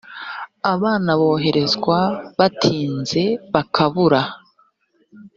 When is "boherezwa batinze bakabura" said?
1.21-4.21